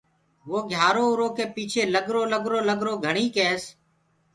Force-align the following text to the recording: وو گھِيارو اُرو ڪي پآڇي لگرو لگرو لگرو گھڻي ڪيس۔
وو 0.49 0.59
گھِيارو 0.71 1.03
اُرو 1.11 1.27
ڪي 1.37 1.45
پآڇي 1.55 1.81
لگرو 1.93 2.21
لگرو 2.33 2.59
لگرو 2.69 2.93
گھڻي 3.05 3.25
ڪيس۔ 3.35 3.63